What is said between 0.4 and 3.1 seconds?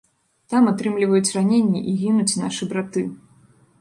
Там атрымліваюць раненні і гінуць нашы браты.